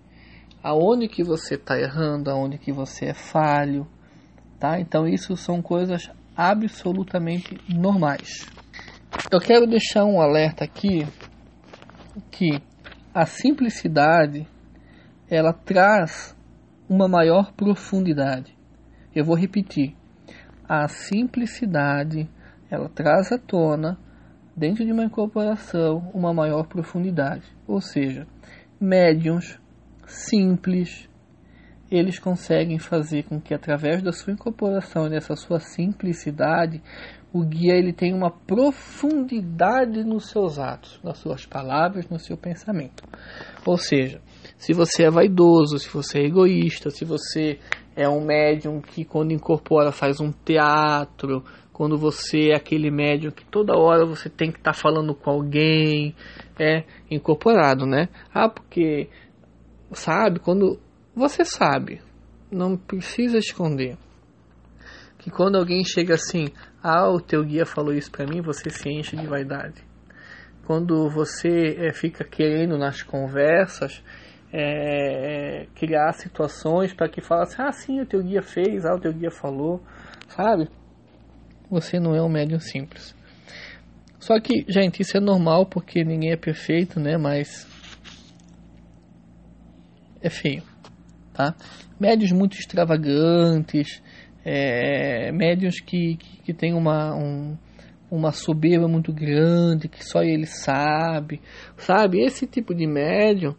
aonde 0.61 1.07
que 1.07 1.23
você 1.23 1.55
está 1.55 1.79
errando, 1.79 2.31
aonde 2.31 2.59
que 2.59 2.73
você 2.73 3.07
é 3.07 3.15
falho, 3.15 3.87
tá? 4.59 4.81
Então 4.81 5.07
isso 5.07 5.37
são 5.37 5.63
coisas 5.63 6.11
absolutamente 6.37 7.57
normais. 7.69 8.47
Eu 9.31 9.39
quero 9.39 9.67
deixar 9.67 10.05
um 10.05 10.21
alerta 10.21 10.65
aqui 10.65 11.07
que 12.31 12.63
a 13.15 13.27
simplicidade 13.27 14.47
ela 15.29 15.53
traz 15.53 16.37
uma 16.89 17.09
maior 17.09 17.53
profundidade. 17.53 18.57
Eu 19.15 19.25
vou 19.25 19.37
repetir. 19.37 19.95
A 20.69 20.89
simplicidade 20.89 22.29
ela 22.71 22.89
traz 22.89 23.33
à 23.33 23.39
tona 23.39 23.99
dentro 24.57 24.85
de 24.85 24.93
uma 24.93 25.05
incorporação 25.05 26.11
uma 26.15 26.33
maior 26.35 26.67
profundidade. 26.67 27.45
Ou 27.67 27.81
seja, 27.81 28.27
médiums 28.81 29.59
simples, 30.07 31.09
eles 31.91 32.19
conseguem 32.19 32.79
fazer 32.79 33.25
com 33.25 33.41
que 33.41 33.55
através 33.55 34.03
da 34.03 34.13
sua 34.13 34.33
incorporação 34.33 35.07
e 35.07 35.11
dessa 35.11 35.35
sua 35.35 35.61
simplicidade, 35.61 36.83
o 37.33 37.45
guia 37.45 37.75
ele 37.75 37.93
tem 37.93 38.13
uma 38.13 38.31
profundidade 38.31 40.03
nos 40.05 40.31
seus 40.31 40.59
atos, 40.59 41.01
nas 41.03 41.19
suas 41.19 41.47
palavras, 41.47 42.09
no 42.09 42.19
seu 42.19 42.37
pensamento. 42.37 43.05
Ou 43.65 43.77
seja, 43.77 44.21
se 44.57 44.73
você 44.73 45.05
é 45.05 45.11
vaidoso, 45.11 45.79
se 45.79 45.89
você 45.89 46.21
é 46.21 46.27
egoísta, 46.27 46.91
se 46.91 47.05
você 47.05 47.59
é 47.95 48.09
um 48.09 48.25
médium 48.25 48.81
que 48.81 49.05
quando 49.05 49.33
incorpora 49.33 49.93
faz 49.93 50.21
um 50.21 50.33
teatro, 50.33 51.45
quando 51.73 51.97
você 51.97 52.51
é 52.51 52.57
aquele 52.57 52.91
médium 52.91 53.31
que 53.31 53.45
toda 53.45 53.79
hora 53.79 54.05
você 54.05 54.29
tem 54.29 54.51
que 54.51 54.59
estar 54.59 54.73
tá 54.73 54.79
falando 54.79 55.15
com 55.15 55.31
alguém, 55.31 56.15
é 56.59 56.85
incorporado, 57.11 57.87
né? 57.87 58.09
Ah, 58.35 58.49
porque 58.49 59.09
sabe, 59.93 60.41
quando 60.41 60.79
você 61.15 61.45
sabe, 61.45 62.03
não 62.51 62.77
precisa 62.77 63.39
esconder. 63.39 63.97
Que 65.21 65.31
quando 65.31 65.57
alguém 65.57 65.85
chega 65.85 66.15
assim, 66.15 66.47
ah, 66.83 67.07
o 67.11 67.21
teu 67.21 67.45
guia 67.45 67.67
falou 67.67 67.93
isso 67.93 68.11
para 68.11 68.27
mim, 68.27 68.41
você 68.41 68.71
se 68.71 68.89
enche 68.89 69.15
de 69.17 69.27
vaidade. 69.27 69.85
Quando 70.67 71.11
você 71.11 71.77
é, 71.79 71.93
fica 71.93 72.25
querendo 72.25 72.79
nas 72.79 73.03
conversas 73.03 74.03
é, 74.51 75.67
criar 75.75 76.13
situações 76.15 76.95
para 76.95 77.07
que 77.07 77.21
fale 77.21 77.43
assim, 77.43 77.57
ah, 77.59 77.71
sim, 77.71 78.01
o 78.01 78.07
teu 78.07 78.23
guia 78.23 78.41
fez, 78.41 78.87
ah, 78.87 78.95
o 78.95 78.99
teu 79.01 79.13
guia 79.13 79.31
falou, 79.31 79.83
sabe? 80.29 80.71
Você 81.71 82.01
não 82.01 82.15
é 82.15 82.23
um 82.23 82.29
médium 82.29 82.59
simples. 82.59 83.15
Só 84.19 84.41
que, 84.41 84.65
gente, 84.69 85.03
isso 85.03 85.19
é 85.19 85.21
normal 85.21 85.67
porque 85.67 86.03
ninguém 86.03 86.33
é 86.33 86.37
perfeito, 86.37 86.99
né? 86.99 87.19
Mas 87.19 87.69
é 90.23 90.31
feio, 90.31 90.63
tá? 91.35 91.55
Médios 91.99 92.33
muito 92.33 92.57
extravagantes, 92.59 94.03
é, 94.45 95.31
médios 95.33 95.81
que, 95.81 96.17
que, 96.17 96.43
que 96.43 96.55
tem 96.55 96.75
uma, 96.75 97.15
um, 97.15 97.57
uma 98.11 98.33
soberba 98.33 98.89
muito 98.89 99.13
grande, 99.13 99.89
que 99.89 100.05
só 100.05 100.23
ele 100.23 100.47
sabe, 100.47 101.41
sabe? 101.77 102.21
Esse 102.21 102.47
tipo 102.47 102.75
de 102.75 102.87
médium, 102.87 103.55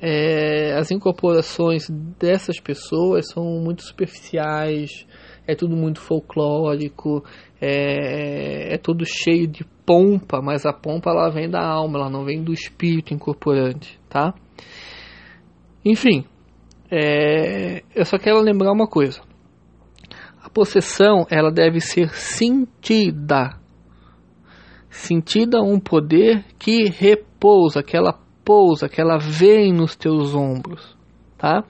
é, 0.00 0.74
as 0.74 0.90
incorporações 0.90 1.88
dessas 2.18 2.60
pessoas 2.60 3.30
são 3.32 3.44
muito 3.60 3.82
superficiais, 3.82 5.06
é 5.46 5.54
tudo 5.54 5.76
muito 5.76 6.00
folclórico, 6.00 7.24
é, 7.60 8.74
é 8.74 8.78
tudo 8.78 9.04
cheio 9.06 9.46
de 9.46 9.64
pompa, 9.86 10.42
mas 10.42 10.66
a 10.66 10.72
pompa 10.72 11.10
ela 11.10 11.30
vem 11.30 11.48
da 11.48 11.64
alma, 11.64 11.98
ela 11.98 12.10
não 12.10 12.24
vem 12.24 12.42
do 12.42 12.52
espírito 12.52 13.14
incorporante, 13.14 13.98
tá? 14.08 14.34
Enfim, 15.84 16.24
é, 16.90 17.82
eu 17.94 18.04
só 18.04 18.18
quero 18.18 18.40
lembrar 18.40 18.72
uma 18.72 18.88
coisa. 18.88 19.20
Possessão 20.56 21.26
ela 21.30 21.52
deve 21.52 21.82
ser 21.82 22.08
sentida. 22.14 23.60
Sentida 24.88 25.60
um 25.60 25.78
poder 25.78 26.46
que 26.58 26.88
repousa, 26.88 27.82
que 27.82 27.94
ela 27.94 28.18
pousa, 28.42 28.88
que 28.88 28.98
ela 28.98 29.18
vem 29.18 29.70
nos 29.70 29.94
teus 29.94 30.34
ombros, 30.34 30.96
tá? 31.36 31.62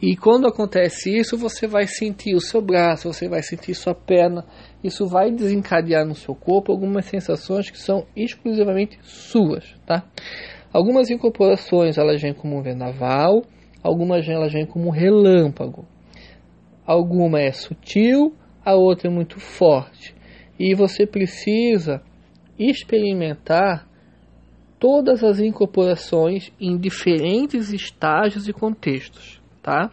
E 0.00 0.16
quando 0.16 0.46
acontece 0.46 1.10
isso, 1.12 1.36
você 1.36 1.66
vai 1.66 1.88
sentir 1.88 2.36
o 2.36 2.40
seu 2.40 2.62
braço, 2.62 3.12
você 3.12 3.28
vai 3.28 3.42
sentir 3.42 3.74
sua 3.74 3.96
perna, 3.96 4.46
isso 4.84 5.08
vai 5.08 5.32
desencadear 5.32 6.06
no 6.06 6.14
seu 6.14 6.32
corpo 6.32 6.70
algumas 6.70 7.06
sensações 7.06 7.68
que 7.68 7.78
são 7.78 8.06
exclusivamente 8.14 8.96
suas, 9.02 9.74
tá? 9.84 10.04
Algumas 10.72 11.10
incorporações 11.10 11.98
elas 11.98 12.22
vêm 12.22 12.32
como 12.32 12.56
um 12.56 12.62
vendaval, 12.62 13.42
algumas 13.82 14.28
elas 14.28 14.52
vêm 14.52 14.66
como 14.66 14.86
um 14.86 14.92
relâmpago. 14.92 15.84
Alguma 16.86 17.40
é 17.40 17.52
sutil, 17.52 18.34
a 18.64 18.74
outra 18.74 19.08
é 19.08 19.10
muito 19.10 19.38
forte. 19.38 20.14
E 20.58 20.74
você 20.74 21.06
precisa 21.06 22.02
experimentar 22.58 23.88
todas 24.78 25.22
as 25.22 25.40
incorporações 25.40 26.52
em 26.60 26.76
diferentes 26.76 27.72
estágios 27.72 28.48
e 28.48 28.52
contextos, 28.52 29.40
tá? 29.62 29.90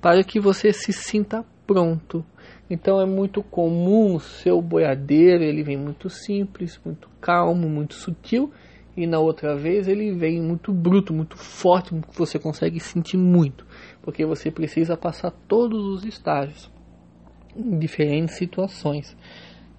Para 0.00 0.24
que 0.24 0.40
você 0.40 0.72
se 0.72 0.92
sinta 0.92 1.44
pronto. 1.66 2.24
Então 2.68 3.00
é 3.00 3.06
muito 3.06 3.42
comum 3.42 4.14
o 4.14 4.20
seu 4.20 4.60
boiadeiro, 4.62 5.44
ele 5.44 5.62
vem 5.62 5.76
muito 5.76 6.08
simples, 6.08 6.80
muito 6.84 7.08
calmo, 7.20 7.68
muito 7.68 7.94
sutil, 7.94 8.50
e 8.96 9.06
na 9.06 9.18
outra 9.18 9.56
vez 9.56 9.88
ele 9.88 10.12
vem 10.12 10.40
muito 10.40 10.72
bruto, 10.72 11.14
muito 11.14 11.36
forte, 11.36 11.94
que 11.94 12.18
você 12.18 12.38
consegue 12.38 12.78
sentir 12.78 13.16
muito, 13.16 13.66
porque 14.02 14.24
você 14.24 14.50
precisa 14.50 14.96
passar 14.96 15.30
todos 15.48 15.84
os 15.84 16.04
estágios 16.04 16.70
em 17.56 17.78
diferentes 17.78 18.36
situações. 18.36 19.16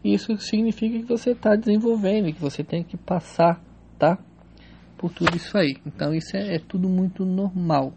Isso 0.03 0.38
significa 0.38 1.00
que 1.00 1.05
você 1.05 1.32
está 1.32 1.55
desenvolvendo, 1.55 2.34
que 2.34 2.41
você 2.41 2.63
tem 2.63 2.84
que 2.84 2.98
passar, 2.98 3.63
tá? 3.98 4.17
Por 4.98 5.12
tudo 5.13 5.36
isso 5.36 5.58
aí. 5.58 5.77
Então 5.86 6.13
isso 6.13 6.36
é, 6.36 6.55
é 6.55 6.60
tudo 6.60 6.89
muito 6.89 7.24
normal. 7.24 7.93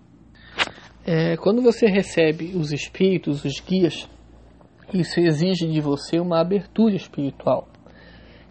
É, 1.05 1.37
quando 1.37 1.63
você 1.63 1.87
recebe 1.87 2.53
os 2.55 2.73
espíritos, 2.73 3.45
os 3.45 3.61
guias, 3.61 4.09
isso 4.93 5.19
exige 5.21 5.67
de 5.67 5.81
você 5.81 6.21
uma 6.21 6.41
abertura 6.41 6.95
espiritual. 6.95 7.69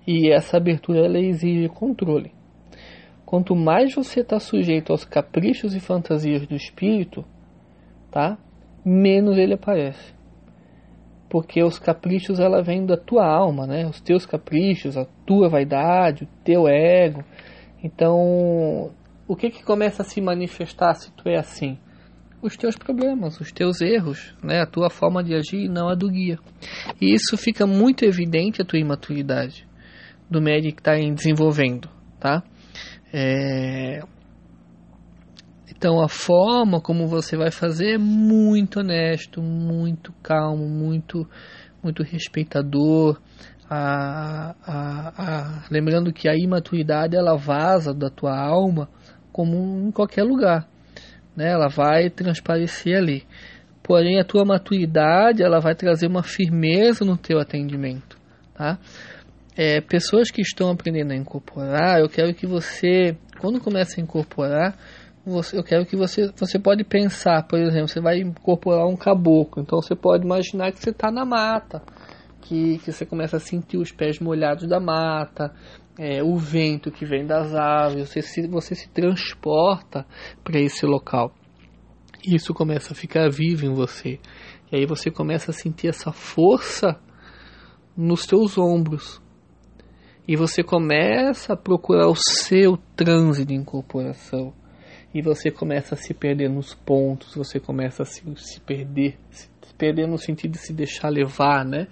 E 0.07 0.31
essa 0.31 0.57
abertura 0.57 1.05
ela 1.05 1.19
exige 1.19 1.69
controle. 1.69 2.34
Quanto 3.25 3.55
mais 3.55 3.93
você 3.93 4.19
está 4.19 4.39
sujeito 4.39 4.91
aos 4.91 5.03
caprichos 5.03 5.75
e 5.75 5.79
fantasias 5.79 6.45
do 6.45 6.55
espírito, 6.55 7.25
tá? 8.11 8.37
Menos 8.85 9.37
ele 9.37 9.55
aparece. 9.55 10.13
Porque 11.27 11.63
os 11.63 11.79
caprichos 11.79 12.39
ela 12.39 12.61
vem 12.61 12.85
da 12.85 12.95
tua 12.95 13.25
alma, 13.25 13.65
né? 13.65 13.87
Os 13.87 13.99
teus 13.99 14.25
caprichos, 14.27 14.95
a 14.95 15.05
tua 15.25 15.49
vaidade, 15.49 16.25
o 16.25 16.27
teu 16.43 16.67
ego. 16.67 17.23
Então, 17.83 18.91
o 19.27 19.35
que 19.35 19.49
que 19.49 19.63
começa 19.63 20.03
a 20.03 20.05
se 20.05 20.21
manifestar 20.21 20.93
se 20.93 21.11
tu 21.13 21.27
é 21.27 21.37
assim? 21.37 21.79
Os 22.43 22.55
teus 22.55 22.77
problemas, 22.77 23.39
os 23.39 23.51
teus 23.51 23.81
erros, 23.81 24.35
né? 24.43 24.61
A 24.61 24.67
tua 24.67 24.91
forma 24.91 25.23
de 25.23 25.33
agir 25.33 25.67
não 25.67 25.89
a 25.89 25.95
do 25.95 26.09
guia. 26.09 26.37
E 27.01 27.11
isso 27.11 27.35
fica 27.35 27.65
muito 27.65 28.05
evidente 28.05 28.61
a 28.61 28.65
tua 28.65 28.79
imaturidade 28.79 29.67
do 30.29 30.39
médico 30.39 30.75
que 30.75 30.81
está 30.81 30.95
desenvolvendo, 30.95 31.89
tá? 32.19 32.43
É... 33.17 34.01
Então 35.71 36.01
a 36.03 36.09
forma 36.09 36.81
como 36.81 37.07
você 37.07 37.37
vai 37.37 37.49
fazer 37.49 37.93
é 37.93 37.97
muito 37.97 38.81
honesto, 38.81 39.41
muito 39.41 40.11
calmo, 40.21 40.67
muito, 40.67 41.25
muito 41.81 42.03
respeitador. 42.03 43.21
A, 43.69 44.53
a, 44.65 45.13
a, 45.17 45.63
lembrando 45.71 46.11
que 46.11 46.27
a 46.27 46.35
imaturidade 46.35 47.15
ela 47.15 47.37
vaza 47.37 47.93
da 47.93 48.09
tua 48.09 48.37
alma 48.37 48.89
como 49.31 49.87
em 49.87 49.91
qualquer 49.91 50.23
lugar, 50.23 50.67
né? 51.35 51.51
Ela 51.51 51.69
vai 51.69 52.09
transparecer 52.09 52.97
ali. 52.97 53.23
Porém 53.81 54.19
a 54.19 54.25
tua 54.25 54.43
maturidade 54.43 55.41
ela 55.41 55.59
vai 55.59 55.73
trazer 55.73 56.07
uma 56.07 56.21
firmeza 56.21 57.05
no 57.05 57.15
teu 57.15 57.39
atendimento, 57.39 58.17
tá? 58.53 58.77
É, 59.55 59.79
pessoas 59.81 60.29
que 60.29 60.41
estão 60.41 60.69
aprendendo 60.69 61.11
a 61.11 61.15
incorporar, 61.15 61.99
eu 61.99 62.09
quero 62.09 62.33
que 62.33 62.45
você, 62.45 63.17
quando 63.39 63.59
começa 63.59 63.99
a 63.99 64.03
incorporar, 64.03 64.77
você, 65.25 65.57
eu 65.57 65.63
quero 65.63 65.85
que 65.85 65.95
você, 65.95 66.31
você 66.35 66.59
pode 66.59 66.83
pensar, 66.83 67.47
por 67.47 67.57
exemplo, 67.59 67.87
você 67.87 68.01
vai 68.01 68.19
incorporar 68.19 68.85
um 68.85 68.95
caboclo, 68.95 69.63
então 69.63 69.81
você 69.81 69.95
pode 69.95 70.23
imaginar 70.23 70.71
que 70.71 70.79
você 70.79 70.91
está 70.91 71.09
na 71.09 71.25
mata, 71.25 71.81
que, 72.41 72.77
que 72.79 72.91
você 72.91 73.05
começa 73.05 73.37
a 73.37 73.39
sentir 73.39 73.77
os 73.77 73.91
pés 73.91 74.19
molhados 74.19 74.67
da 74.67 74.79
mata, 74.79 75.51
é, 75.97 76.21
o 76.21 76.35
vento 76.35 76.91
que 76.91 77.05
vem 77.05 77.25
das 77.25 77.55
árvores, 77.55 78.09
você 78.09 78.21
se, 78.21 78.47
você 78.47 78.75
se 78.75 78.89
transporta 78.89 80.05
para 80.43 80.59
esse 80.59 80.85
local. 80.85 81.33
Isso 82.23 82.53
começa 82.53 82.93
a 82.93 82.95
ficar 82.95 83.29
vivo 83.29 83.65
em 83.65 83.73
você. 83.73 84.19
E 84.71 84.77
aí 84.77 84.85
você 84.85 85.09
começa 85.09 85.51
a 85.51 85.53
sentir 85.53 85.87
essa 85.87 86.11
força 86.11 86.99
nos 87.95 88.23
seus 88.23 88.57
ombros. 88.57 89.21
E 90.27 90.35
você 90.35 90.63
começa 90.63 91.53
a 91.53 91.57
procurar 91.57 92.07
o 92.07 92.15
seu 92.15 92.77
transe 92.95 93.45
de 93.45 93.53
incorporação. 93.53 94.53
E 95.13 95.21
você 95.21 95.51
começa 95.51 95.95
a 95.95 95.97
se 95.97 96.13
perder 96.13 96.49
nos 96.49 96.73
pontos, 96.73 97.35
você 97.35 97.59
começa 97.59 98.03
a 98.03 98.05
se, 98.05 98.21
se 98.37 98.59
perder, 98.59 99.17
se 99.29 99.49
perder 99.77 100.07
no 100.07 100.17
sentido 100.17 100.53
de 100.53 100.57
se 100.57 100.73
deixar 100.73 101.09
levar, 101.09 101.63
né? 101.63 101.87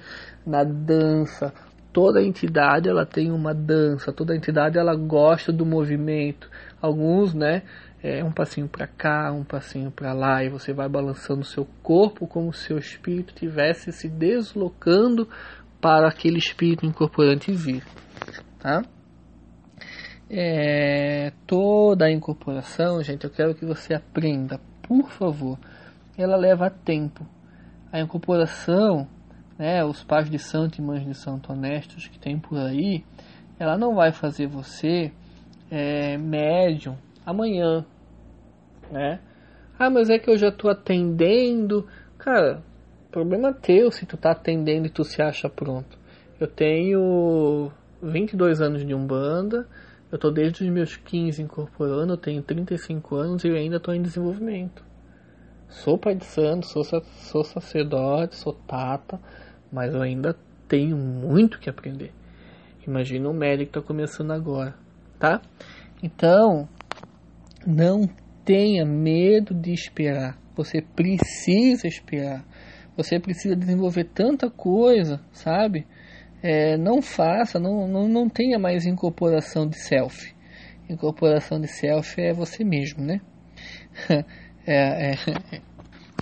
Na 0.46 0.64
dança, 0.64 1.54
toda 1.94 2.24
entidade 2.24 2.90
ela 2.90 3.06
tem 3.06 3.32
uma 3.32 3.54
dança, 3.54 4.12
toda 4.12 4.36
entidade 4.36 4.78
ela 4.78 4.96
gosta 4.96 5.54
do 5.54 5.66
movimento. 5.66 6.50
Alguns, 6.82 7.34
né, 7.34 7.62
é 8.02 8.22
um 8.24 8.32
passinho 8.32 8.68
para 8.68 8.88
cá, 8.88 9.32
um 9.32 9.46
passinho 9.46 9.90
para 9.90 10.12
lá 10.12 10.44
e 10.44 10.50
você 10.50 10.74
vai 10.74 10.90
balançando 10.90 11.42
o 11.42 11.46
seu 11.46 11.66
corpo 11.82 12.28
como 12.28 12.52
se 12.52 12.66
seu 12.66 12.78
espírito 12.78 13.34
tivesse 13.34 13.92
se 13.94 14.10
deslocando 14.10 15.30
para 15.80 16.10
aquele 16.10 16.38
espírito 16.38 16.86
incorporante 16.86 17.52
vir, 17.52 17.84
tá? 18.64 18.82
É, 20.30 21.34
toda 21.46 22.06
a 22.06 22.12
incorporação, 22.12 23.04
gente, 23.04 23.26
eu 23.26 23.30
quero 23.30 23.54
que 23.54 23.66
você 23.66 23.94
aprenda, 23.94 24.60
por 24.82 25.10
favor. 25.10 25.60
Ela 26.18 26.38
leva 26.38 26.70
tempo. 26.70 27.28
A 27.92 28.00
incorporação 28.00 29.08
né, 29.58 29.84
os 29.84 30.04
pais 30.04 30.30
de 30.30 30.40
santo 30.40 30.80
e 30.80 30.82
mães 30.82 31.06
de 31.06 31.14
santo 31.14 31.52
honestos 31.52 32.08
que 32.08 32.18
tem 32.18 32.40
por 32.40 32.58
aí, 32.58 33.04
ela 33.60 33.78
não 33.78 33.94
vai 33.96 34.12
fazer 34.12 34.48
você 34.48 35.12
é, 35.70 36.18
médium 36.18 36.98
amanhã, 37.26 37.86
né? 38.90 39.20
Ah, 39.78 39.90
mas 39.90 40.10
é 40.10 40.18
que 40.18 40.30
eu 40.30 40.38
já 40.38 40.50
estou 40.50 40.72
atendendo. 40.72 41.88
Cara, 42.18 42.64
problema 43.12 43.54
teu 43.54 43.92
se 43.92 44.06
tu 44.06 44.16
tá 44.16 44.32
atendendo 44.32 44.88
e 44.88 44.90
tu 44.90 45.04
se 45.04 45.22
acha 45.22 45.50
pronto. 45.50 45.98
Eu 46.40 46.48
tenho 46.48 47.72
22 48.04 48.62
anos 48.62 48.86
de 48.86 48.94
Umbanda, 48.94 49.68
eu 50.12 50.18
tô 50.18 50.30
desde 50.30 50.64
os 50.64 50.70
meus 50.70 50.96
15 50.96 51.42
incorporando, 51.42 52.14
eu 52.14 52.18
tenho 52.18 52.42
35 52.42 53.16
anos 53.16 53.44
e 53.44 53.50
ainda 53.50 53.78
estou 53.78 53.94
em 53.94 54.02
desenvolvimento. 54.02 54.84
Sou 55.70 55.98
pai 55.98 56.14
de 56.14 56.26
santo, 56.26 56.68
sou, 56.68 56.84
sou 56.84 57.44
sacerdote, 57.44 58.36
sou 58.36 58.54
tata, 58.54 59.20
mas 59.72 59.94
eu 59.94 60.02
ainda 60.02 60.36
tenho 60.68 60.96
muito 60.96 61.60
que 61.60 61.70
aprender. 61.70 62.12
Imagina 62.86 63.30
um 63.30 63.34
médico 63.34 63.72
que 63.72 63.80
está 63.80 63.88
começando 63.88 64.32
agora, 64.32 64.76
tá? 65.18 65.42
Então, 66.02 66.68
não 67.66 68.08
tenha 68.46 68.86
medo 68.86 69.54
de 69.54 69.72
esperar. 69.72 70.38
Você 70.56 70.82
precisa 70.82 71.88
esperar. 71.88 72.46
Você 72.96 73.20
precisa 73.20 73.56
desenvolver 73.56 74.04
tanta 74.14 74.50
coisa, 74.50 75.20
sabe? 75.32 75.88
É, 76.44 76.76
não 76.78 77.02
faça, 77.02 77.58
não, 77.58 77.88
não, 77.88 78.10
não 78.10 78.28
tenha 78.28 78.60
mais 78.60 78.86
incorporação 78.86 79.66
de 79.66 79.78
self. 79.80 80.36
Incorporação 80.90 81.58
de 81.58 81.70
self 81.70 82.20
é 82.20 82.34
você 82.34 82.66
mesmo, 82.66 83.02
né? 83.02 83.22
é, 84.68 85.12
é, 85.12 85.16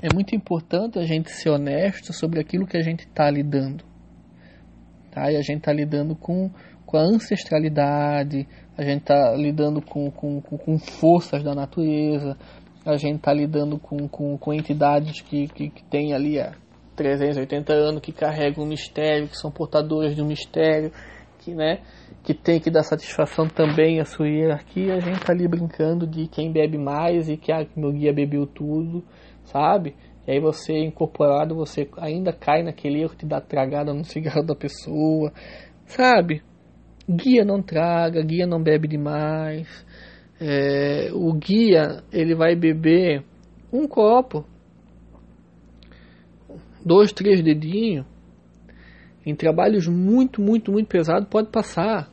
é 0.04 0.14
muito 0.14 0.36
importante 0.36 1.00
a 1.00 1.04
gente 1.04 1.32
ser 1.32 1.50
honesto 1.50 2.14
sobre 2.14 2.40
aquilo 2.40 2.68
que 2.68 2.78
a 2.78 2.84
gente 2.84 3.08
está 3.08 3.32
lidando. 3.32 3.84
Tá? 5.10 5.32
E 5.32 5.36
a 5.36 5.42
gente 5.42 5.58
está 5.58 5.74
lidando 5.74 6.16
com, 6.16 6.52
com 6.86 6.98
a 6.98 7.02
ancestralidade, 7.02 8.48
a 8.78 8.84
gente 8.84 9.02
está 9.02 9.34
lidando 9.36 9.82
com, 9.82 10.12
com, 10.12 10.40
com, 10.40 10.78
forças 10.78 11.44
da 11.44 11.56
natureza, 11.56 12.38
a 12.86 12.96
gente 12.96 13.18
está 13.18 13.34
lidando 13.34 13.80
com, 13.80 14.08
com, 14.08 14.38
com 14.38 14.54
entidades 14.54 15.22
que, 15.22 15.48
que, 15.48 15.70
que 15.70 15.84
têm 15.86 16.14
ali 16.14 16.40
há 16.40 16.54
380 17.02 17.74
anos, 17.74 18.02
que 18.02 18.12
carregam 18.12 18.64
um 18.64 18.68
mistério, 18.68 19.28
que 19.28 19.38
são 19.38 19.52
portadores 19.52 20.16
de 20.16 20.22
um 20.22 20.28
mistério, 20.28 20.92
que, 21.40 21.54
né, 21.56 21.80
que 22.24 22.34
tem 22.34 22.60
que 22.60 22.70
dar 22.70 22.84
satisfação 22.84 23.48
também 23.48 24.00
à 24.00 24.06
sua 24.06 24.28
hierarquia. 24.28 24.96
A 24.96 25.00
gente 25.00 25.18
está 25.18 25.34
ali 25.34 25.48
brincando 25.48 26.06
de 26.06 26.28
quem 26.28 26.52
bebe 26.52 26.78
mais 26.78 27.30
e 27.30 27.38
que 27.38 27.52
ah, 27.52 27.66
meu 27.76 27.92
guia 27.92 28.14
bebeu 28.14 28.46
tudo 28.46 29.04
sabe? 29.46 29.96
E 30.28 30.32
aí 30.32 30.40
você 30.40 30.74
incorporado, 30.78 31.56
você 31.56 31.90
ainda 31.98 32.32
cai 32.32 32.64
naquele 32.64 33.02
erro 33.02 33.16
de 33.16 33.26
dar 33.26 33.42
tragada 33.42 33.94
no 33.94 34.04
cigarro 34.06 34.44
da 34.44 34.56
pessoa, 34.56 35.32
sabe? 35.86 36.42
Guia 37.10 37.44
não 37.44 37.62
traga, 37.62 38.22
guia 38.24 38.46
não 38.46 38.62
bebe 38.62 38.88
demais. 38.88 39.68
É, 40.40 41.10
o 41.14 41.34
guia 41.34 42.04
ele 42.12 42.36
vai 42.36 42.56
beber 42.56 43.24
um 43.72 43.88
copo, 43.88 44.46
dois, 46.86 47.12
três 47.12 47.42
dedinhos. 47.42 48.06
Em 49.26 49.36
trabalhos 49.36 49.88
muito, 49.88 50.42
muito, 50.42 50.72
muito 50.72 50.88
pesados 50.88 51.28
pode 51.30 51.50
passar. 51.50 52.10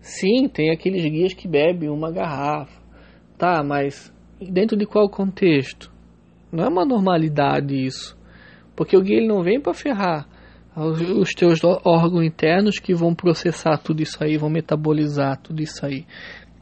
Sim, 0.00 0.48
tem 0.48 0.70
aqueles 0.70 1.02
guias 1.04 1.32
que 1.32 1.48
bebem 1.48 1.88
uma 1.88 2.10
garrafa, 2.10 2.80
tá? 3.38 3.62
Mas 3.62 4.12
dentro 4.40 4.76
de 4.76 4.86
qual 4.86 5.08
contexto? 5.08 5.90
Não 6.52 6.64
é 6.64 6.68
uma 6.68 6.84
normalidade 6.84 7.74
isso. 7.74 8.18
Porque 8.76 8.96
o 8.96 9.02
guia 9.02 9.18
ele 9.18 9.28
não 9.28 9.42
vem 9.42 9.60
para 9.60 9.74
ferrar 9.74 10.26
os 10.76 11.34
teus 11.34 11.60
órgãos 11.64 12.24
internos 12.24 12.78
que 12.78 12.94
vão 12.94 13.14
processar 13.14 13.76
tudo 13.78 14.02
isso 14.02 14.22
aí, 14.22 14.36
vão 14.36 14.48
metabolizar 14.48 15.38
tudo 15.38 15.62
isso 15.62 15.84
aí. 15.84 16.06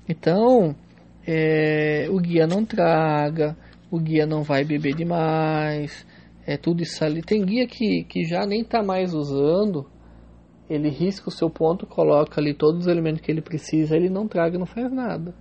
Então, 0.09 0.75
é, 1.27 2.07
o 2.11 2.19
guia 2.19 2.47
não 2.47 2.65
traga, 2.65 3.57
o 3.91 3.99
guia 4.01 4.27
não 4.27 4.43
vai 4.43 4.65
beber 4.65 4.95
demais, 4.95 6.07
é 6.49 6.57
tudo 6.57 6.83
isso 6.83 7.05
ali. 7.05 7.21
Tem 7.21 7.45
guia 7.45 7.67
que, 7.67 8.05
que 8.05 8.25
já 8.25 8.47
nem 8.47 8.63
está 8.63 8.83
mais 8.83 9.13
usando, 9.13 9.87
ele 10.69 10.89
risca 10.89 11.29
o 11.29 11.31
seu 11.33 11.51
ponto, 11.51 11.87
coloca 11.87 12.41
ali 12.41 12.55
todos 12.55 12.81
os 12.81 12.87
elementos 12.87 13.21
que 13.21 13.31
ele 13.31 13.43
precisa, 13.43 13.95
ele 13.95 14.09
não 14.09 14.27
traga, 14.27 14.59
não 14.59 14.65
faz 14.65 14.91
nada. 14.91 15.35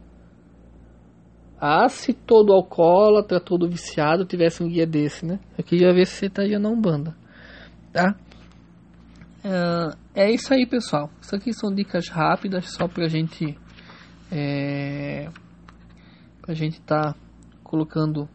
Ah, 1.57 1.87
se 1.87 2.11
todo 2.11 2.51
alcoólatra, 2.51 3.39
todo 3.39 3.69
viciado 3.69 4.25
tivesse 4.25 4.61
um 4.61 4.67
guia 4.67 4.85
desse, 4.85 5.25
né? 5.25 5.39
Eu 5.57 5.63
queria 5.63 5.93
ver 5.93 6.05
se 6.05 6.15
você 6.15 6.25
estaria 6.25 6.59
na 6.59 6.69
Umbanda, 6.69 7.15
tá? 7.93 8.13
Uh, 9.45 9.97
é 10.13 10.29
isso 10.29 10.53
aí, 10.53 10.67
pessoal. 10.67 11.09
Isso 11.21 11.33
aqui 11.33 11.53
são 11.53 11.73
dicas 11.73 12.09
rápidas, 12.09 12.73
só 12.73 12.85
pra 12.85 13.07
gente... 13.07 13.57
É, 14.29 15.29
pra 16.41 16.53
gente 16.53 16.81
tá 16.81 17.15
colocando 17.63 18.27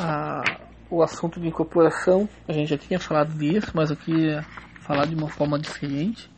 a, 0.00 0.67
o 0.90 1.02
assunto 1.02 1.40
de 1.40 1.48
incorporação. 1.48 2.28
A 2.46 2.52
gente 2.52 2.68
já 2.68 2.78
tinha 2.78 2.98
falado 2.98 3.32
disso, 3.38 3.72
mas 3.74 3.90
queria 3.92 4.42
falar 4.80 5.06
de 5.06 5.14
uma 5.14 5.28
forma 5.28 5.58
diferente. 5.58 6.30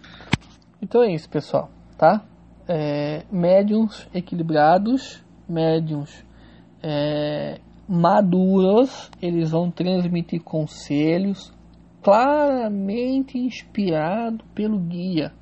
Então 0.82 1.02
é 1.02 1.12
isso, 1.12 1.28
pessoal, 1.28 1.70
tá? 1.98 2.24
é, 2.72 3.24
médiums 3.32 4.08
equilibrados, 4.14 5.20
médiums 5.48 6.24
é, 6.80 7.60
maduros, 7.88 9.10
eles 9.20 9.50
vão 9.50 9.72
transmitir 9.72 10.40
conselhos 10.40 11.52
claramente 12.00 13.36
inspirado 13.36 14.44
pelo 14.54 14.78
guia. 14.78 15.32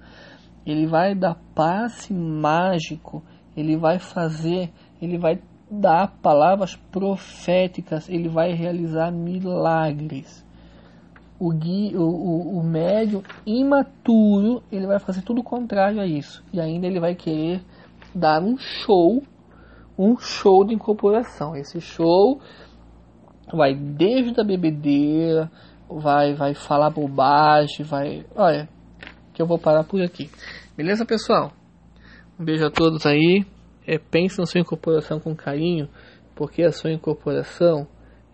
Ele 0.64 0.86
vai 0.86 1.14
dar 1.14 1.38
passe 1.54 2.14
mágico, 2.14 3.22
ele 3.54 3.76
vai 3.76 3.98
fazer, 3.98 4.72
ele 5.00 5.18
vai 5.18 5.38
dar 5.70 6.08
palavras 6.22 6.76
proféticas, 6.76 8.08
ele 8.08 8.28
vai 8.28 8.52
realizar 8.52 9.10
milagres. 9.10 10.46
O, 11.38 11.52
guia, 11.52 11.98
o, 12.00 12.04
o, 12.04 12.58
o 12.58 12.64
médium 12.64 13.22
imaturo 13.46 14.62
ele 14.72 14.86
vai 14.86 14.98
fazer 14.98 15.22
tudo 15.22 15.40
o 15.40 15.44
contrário 15.44 16.00
a 16.00 16.06
isso. 16.06 16.42
E 16.52 16.60
ainda 16.60 16.86
ele 16.86 16.98
vai 16.98 17.14
querer 17.14 17.62
dar 18.14 18.42
um 18.42 18.56
show 18.58 19.22
um 19.98 20.16
show 20.16 20.64
de 20.64 20.72
incorporação. 20.72 21.56
Esse 21.56 21.80
show 21.80 22.40
vai 23.52 23.74
desde 23.74 24.40
a 24.40 24.44
bebedeira 24.44 25.50
vai 25.90 26.34
vai 26.34 26.54
falar 26.54 26.90
bobagem 26.90 27.82
vai 27.84 28.26
olha 28.36 28.68
que 29.32 29.40
eu 29.40 29.46
vou 29.46 29.58
parar 29.58 29.84
por 29.84 30.00
aqui. 30.02 30.30
Beleza 30.76 31.04
pessoal? 31.04 31.50
Um 32.38 32.44
beijo 32.44 32.64
a 32.64 32.70
todos 32.70 33.04
aí 33.06 33.44
é, 33.88 33.98
pense 33.98 34.38
na 34.38 34.44
sua 34.44 34.60
incorporação 34.60 35.18
com 35.18 35.34
carinho 35.34 35.88
porque 36.36 36.62
a 36.62 36.70
sua 36.70 36.92
incorporação 36.92 37.88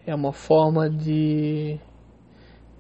é 0.04 0.12
uma 0.14 0.32
forma 0.32 0.90
de 0.90 1.78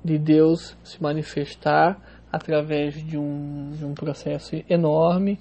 de 0.04 0.18
Deus 0.18 0.76
se 0.82 1.02
manifestar 1.02 1.98
através 2.30 2.94
de 3.02 3.16
um, 3.16 3.70
de 3.70 3.86
um 3.86 3.94
processo 3.94 4.56
enorme 4.68 5.38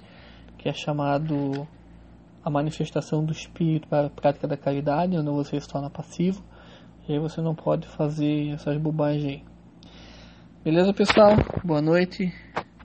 que 0.56 0.68
é 0.68 0.72
chamado 0.72 1.66
a 2.42 2.48
manifestação 2.48 3.22
do 3.24 3.32
espírito 3.32 3.88
para 3.88 4.06
a 4.06 4.10
prática 4.10 4.46
da 4.46 4.56
caridade, 4.56 5.16
onde 5.16 5.28
você 5.28 5.60
se 5.60 5.68
torna 5.68 5.90
passivo. 5.90 6.42
E 7.06 7.12
aí 7.12 7.18
você 7.18 7.42
não 7.42 7.54
pode 7.54 7.86
fazer 7.88 8.50
essas 8.50 8.78
bobagens 8.78 9.24
aí. 9.24 9.44
Beleza, 10.62 10.94
pessoal? 10.94 11.36
Boa 11.62 11.82
noite 11.82 12.32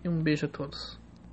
e 0.04 0.10
um 0.10 0.22
beijo 0.22 0.48
a 0.48 0.50
todos. 0.50 0.99